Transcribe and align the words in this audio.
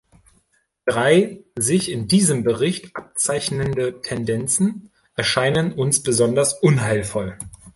Drei 0.87 1.43
sich 1.55 1.91
in 1.91 2.07
diesem 2.07 2.43
Bericht 2.43 2.95
abzeichnende 2.95 4.01
Tendenzen 4.01 4.89
erscheinen 5.13 5.73
uns 5.73 6.01
besonders 6.01 6.55
unheilvoll. 6.59 7.37